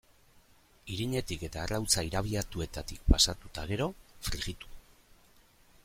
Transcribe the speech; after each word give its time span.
Irinetik 0.93 1.43
eta 1.47 1.59
arrautza 1.65 2.05
irabiatuetatik 2.07 3.05
pasatu 3.13 3.53
eta 3.53 3.67
gero, 3.73 3.89
frijitu. 4.31 4.77